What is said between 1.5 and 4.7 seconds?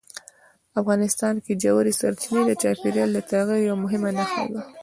ژورې سرچینې د چاپېریال د تغیر یوه مهمه نښه ده.